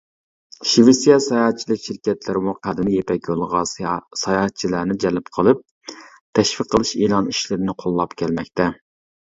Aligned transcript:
شىۋېتسىيە 0.69 1.17
ساياھەتچىلىك 1.25 1.81
شىركەتلىرىمۇ 1.83 2.55
قەدىمىي 2.69 2.97
يىپەك 3.01 3.29
يولىغا 3.33 3.63
ساياھەتچىلەرنى 3.75 4.99
جەلپ 5.07 5.33
قىلىپ 5.39 5.65
تەشۋىق 6.41 6.75
قىلىش 6.75 6.97
ئېلان 7.03 7.33
ئىشلىرىنى 7.37 7.81
قوللاپ 7.85 8.23
كەلمەكتە. 8.25 8.71